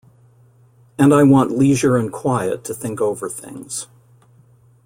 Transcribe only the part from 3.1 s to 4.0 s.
things.